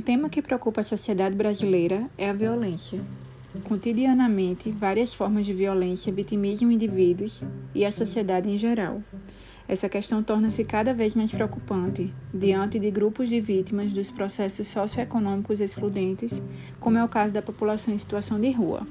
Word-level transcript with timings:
tema 0.00 0.28
que 0.28 0.42
preocupa 0.42 0.80
a 0.80 0.84
sociedade 0.84 1.34
brasileira 1.34 2.08
é 2.16 2.30
a 2.30 2.32
violência. 2.32 3.00
Cotidianamente, 3.64 4.70
várias 4.70 5.12
formas 5.12 5.44
de 5.44 5.52
violência 5.52 6.12
vitimizam 6.12 6.70
indivíduos 6.70 7.42
e 7.74 7.84
a 7.84 7.92
sociedade 7.92 8.48
em 8.48 8.56
geral. 8.56 9.02
Essa 9.68 9.88
questão 9.88 10.22
torna-se 10.22 10.64
cada 10.64 10.92
vez 10.92 11.14
mais 11.14 11.30
preocupante 11.30 12.12
diante 12.32 12.78
de 12.78 12.90
grupos 12.90 13.28
de 13.28 13.40
vítimas 13.40 13.92
dos 13.92 14.10
processos 14.10 14.68
socioeconômicos 14.68 15.60
excludentes, 15.60 16.42
como 16.80 16.98
é 16.98 17.04
o 17.04 17.08
caso 17.08 17.32
da 17.32 17.42
população 17.42 17.94
em 17.94 17.98
situação 17.98 18.40
de 18.40 18.50
rua. 18.50 18.86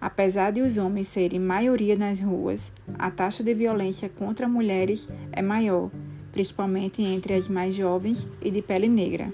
Apesar 0.00 0.50
de 0.50 0.62
os 0.62 0.78
homens 0.78 1.08
serem 1.08 1.38
maioria 1.38 1.94
nas 1.94 2.20
ruas, 2.20 2.72
a 2.98 3.10
taxa 3.10 3.44
de 3.44 3.52
violência 3.52 4.08
contra 4.08 4.48
mulheres 4.48 5.08
é 5.30 5.42
maior, 5.42 5.90
principalmente 6.32 7.02
entre 7.02 7.34
as 7.34 7.48
mais 7.48 7.74
jovens 7.74 8.26
e 8.40 8.50
de 8.50 8.62
pele 8.62 8.88
negra. 8.88 9.30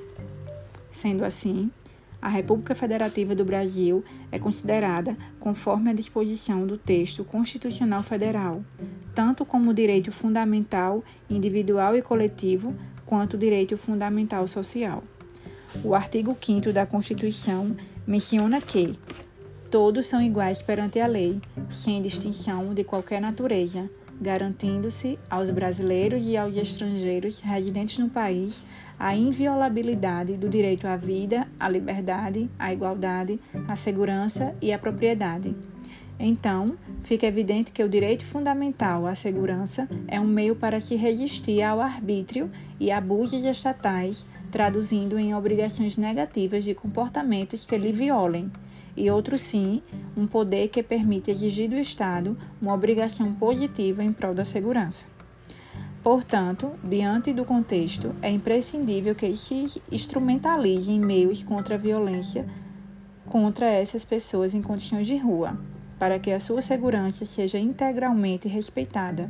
Sendo 0.90 1.24
assim, 1.24 1.70
a 2.20 2.28
República 2.28 2.74
Federativa 2.74 3.34
do 3.34 3.44
Brasil 3.44 4.04
é 4.32 4.38
considerada 4.38 5.16
conforme 5.38 5.90
a 5.90 5.94
disposição 5.94 6.66
do 6.66 6.76
texto 6.76 7.24
constitucional 7.24 8.02
federal, 8.02 8.64
tanto 9.14 9.44
como 9.44 9.74
direito 9.74 10.10
fundamental 10.10 11.04
individual 11.28 11.96
e 11.96 12.02
coletivo, 12.02 12.74
quanto 13.04 13.38
direito 13.38 13.76
fundamental 13.76 14.48
social. 14.48 15.04
O 15.84 15.94
artigo 15.94 16.36
5 16.40 16.72
da 16.72 16.86
Constituição 16.86 17.76
menciona 18.06 18.60
que 18.60 18.98
todos 19.70 20.06
são 20.06 20.22
iguais 20.22 20.62
perante 20.62 20.98
a 20.98 21.06
lei, 21.06 21.40
sem 21.70 22.00
distinção 22.00 22.72
de 22.72 22.82
qualquer 22.82 23.20
natureza, 23.20 23.90
garantindo-se 24.20 25.18
aos 25.28 25.50
brasileiros 25.50 26.26
e 26.26 26.36
aos 26.36 26.56
estrangeiros 26.56 27.40
residentes 27.40 27.98
no 27.98 28.08
país 28.08 28.62
a 28.98 29.14
inviolabilidade 29.14 30.36
do 30.36 30.48
direito 30.48 30.86
à 30.86 30.96
vida, 30.96 31.46
à 31.60 31.68
liberdade, 31.68 32.50
à 32.58 32.72
igualdade, 32.72 33.38
à 33.68 33.76
segurança 33.76 34.54
e 34.60 34.72
à 34.72 34.78
propriedade. 34.78 35.54
Então, 36.18 36.76
fica 37.02 37.26
evidente 37.26 37.72
que 37.72 37.82
o 37.82 37.88
direito 37.88 38.24
fundamental 38.24 39.06
à 39.06 39.14
segurança 39.14 39.86
é 40.08 40.18
um 40.18 40.26
meio 40.26 40.56
para 40.56 40.80
se 40.80 40.96
resistir 40.96 41.62
ao 41.62 41.80
arbítrio 41.80 42.50
e 42.80 42.90
abusos 42.90 43.44
estatais, 43.44 44.26
traduzindo 44.50 45.18
em 45.18 45.34
obrigações 45.34 45.98
negativas 45.98 46.64
de 46.64 46.74
comportamentos 46.74 47.66
que 47.66 47.76
lhe 47.76 47.92
violem 47.92 48.50
e 48.96 49.10
outro 49.10 49.38
sim, 49.38 49.82
um 50.16 50.26
poder 50.26 50.68
que 50.68 50.82
permite 50.82 51.30
exigir 51.30 51.68
do 51.68 51.76
Estado 51.76 52.36
uma 52.60 52.72
obrigação 52.72 53.34
positiva 53.34 54.02
em 54.02 54.12
prol 54.12 54.34
da 54.34 54.44
segurança. 54.44 55.06
Portanto, 56.02 56.70
diante 56.84 57.32
do 57.32 57.44
contexto, 57.44 58.14
é 58.22 58.30
imprescindível 58.30 59.14
que 59.14 59.34
se 59.36 59.82
instrumentalizem 59.90 61.00
meios 61.00 61.42
contra 61.42 61.74
a 61.74 61.78
violência 61.78 62.46
contra 63.26 63.66
essas 63.66 64.04
pessoas 64.04 64.54
em 64.54 64.62
condições 64.62 65.06
de 65.06 65.16
rua, 65.16 65.58
para 65.98 66.18
que 66.18 66.30
a 66.30 66.38
sua 66.38 66.62
segurança 66.62 67.26
seja 67.26 67.58
integralmente 67.58 68.48
respeitada. 68.48 69.28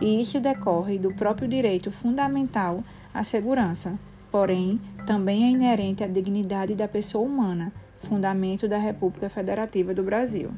E 0.00 0.20
isso 0.20 0.40
decorre 0.40 0.98
do 0.98 1.12
próprio 1.12 1.48
direito 1.48 1.90
fundamental 1.90 2.82
à 3.12 3.24
segurança, 3.24 3.98
porém, 4.30 4.80
também 5.04 5.44
é 5.44 5.50
inerente 5.50 6.04
à 6.04 6.06
dignidade 6.06 6.74
da 6.74 6.86
pessoa 6.86 7.24
humana 7.24 7.72
fundamento 7.98 8.68
da 8.68 8.78
República 8.78 9.28
Federativa 9.28 9.94
do 9.94 10.02
Brasil. 10.02 10.52